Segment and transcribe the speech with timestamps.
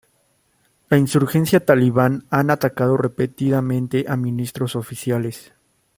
[0.89, 5.53] La insurgencia Talibán han atacado repetidamente a ministros oficiales.